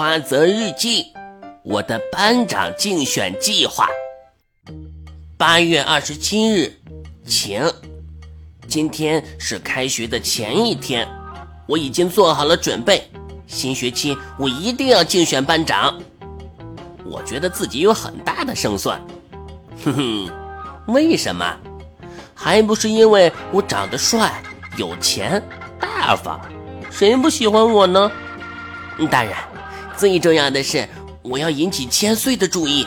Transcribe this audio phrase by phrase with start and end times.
[0.00, 1.12] 花泽日记，
[1.62, 3.86] 我的班长竞选计划。
[5.36, 6.72] 八月二十七日，
[7.26, 7.70] 晴。
[8.66, 11.06] 今天是开学的前一天，
[11.66, 13.06] 我已经做好了准备。
[13.46, 16.00] 新学期我一定要竞选班长。
[17.04, 18.98] 我觉得自己有很大的胜算。
[19.84, 20.30] 哼哼，
[20.86, 21.54] 为什么？
[22.34, 24.42] 还不是因为我长得帅、
[24.78, 25.42] 有钱、
[25.78, 26.40] 大方，
[26.90, 28.10] 谁不喜欢我呢？
[29.10, 29.34] 当然。
[30.00, 30.88] 最重要的是，
[31.20, 32.86] 我要引起千岁的注意。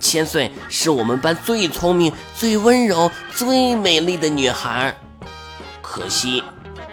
[0.00, 4.96] 千岁是我们班最聪明、最温柔、最美丽的女孩，
[5.82, 6.42] 可惜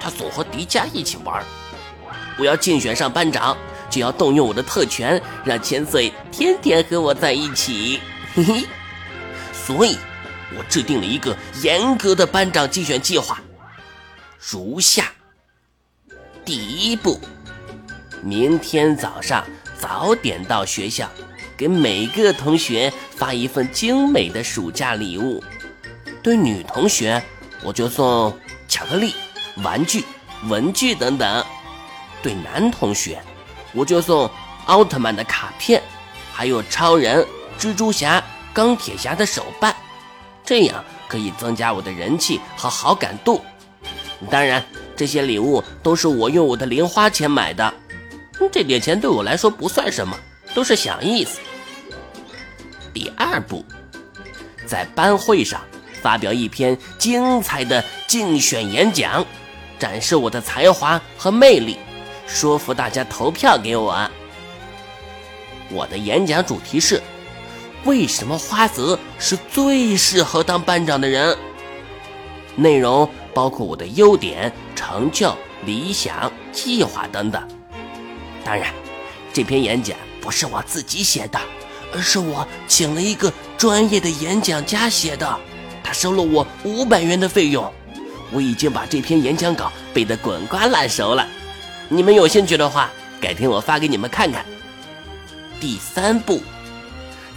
[0.01, 1.41] 她总和迪迦一起玩。
[2.37, 3.57] 我要竞选上班长，
[3.89, 8.01] 就要动用我的特权，让千岁天天和我在一起。
[8.35, 8.65] 嘿嘿，
[9.53, 9.97] 所以，
[10.57, 13.39] 我制定了一个严格的班长竞选计划，
[14.51, 15.09] 如下：
[16.43, 17.17] 第一步。
[18.21, 19.45] 明天早上
[19.79, 21.09] 早点到学校，
[21.55, 25.43] 给每个同学发一份精美的暑假礼物。
[26.21, 27.21] 对女同学，
[27.63, 28.37] 我就送
[28.67, 29.13] 巧克力、
[29.63, 30.03] 玩具、
[30.47, 31.43] 文具等等；
[32.21, 33.21] 对男同学，
[33.73, 34.29] 我就送
[34.65, 35.81] 奥特曼的卡片，
[36.33, 37.25] 还有超人、
[37.57, 38.21] 蜘蛛侠、
[38.53, 39.75] 钢铁侠的手办。
[40.43, 43.41] 这样可以增加我的人气和好感度。
[44.29, 44.65] 当然，
[44.95, 47.73] 这些礼物都是我用我的零花钱买的。
[48.51, 50.17] 这点钱对我来说不算什么，
[50.53, 51.39] 都是小意思。
[52.93, 53.63] 第二步，
[54.65, 55.61] 在班会上
[56.01, 59.25] 发表一篇精彩的竞选演讲，
[59.77, 61.77] 展示我的才华和魅力，
[62.25, 64.09] 说服大家投票给我。
[65.69, 67.01] 我的演讲主题是：
[67.83, 71.37] 为什么花泽是最适合当班长的人？
[72.55, 77.47] 内容包括我的优点、成就、理想、计划等等。
[78.43, 78.73] 当然，
[79.33, 81.39] 这篇演讲不是我自己写的，
[81.93, 85.39] 而是我请了一个专业的演讲家写的，
[85.83, 87.71] 他收了我五百元的费用。
[88.31, 91.25] 我已经把这篇演讲稿背得滚瓜烂熟了。
[91.87, 92.89] 你们有兴趣的话，
[93.21, 94.45] 改天我发给你们看看。
[95.59, 96.41] 第三步，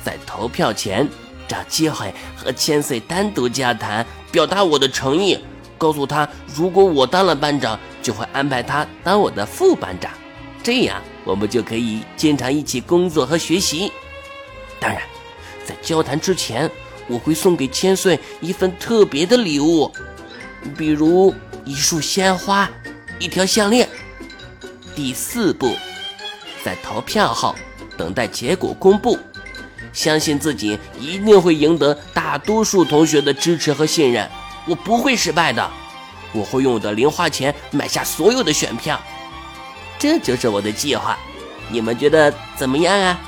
[0.05, 1.09] 在投票前
[1.47, 5.39] 找机会和千岁单独交谈，表达我的诚意，
[5.78, 10.10] 告诉他如果我当了班长，就会安排他当我的副班长。
[10.62, 13.91] 这样，我们就可以经常一起工作和学习。
[14.78, 15.03] 当然，
[15.65, 16.71] 在交谈之前，
[17.06, 19.91] 我会送给千岁一份特别的礼物，
[20.76, 21.34] 比如
[21.65, 22.71] 一束鲜花、
[23.19, 23.88] 一条项链。
[24.94, 25.75] 第四步，
[26.62, 27.54] 在投票后
[27.97, 29.19] 等待结果公布，
[29.92, 34.28] 相信自己一定会赢得大多数同学的支持和信任。
[34.66, 35.71] 我不会失败的，
[36.32, 39.00] 我会用我的零花钱买下所有的选票。
[40.00, 41.16] 这就是我的计划，
[41.69, 43.21] 你们觉得怎么样啊？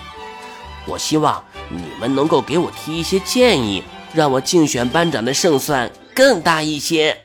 [0.87, 3.84] 我希望你们能够给我提一些建议，
[4.15, 7.22] 让我竞选班长的胜算更大一些。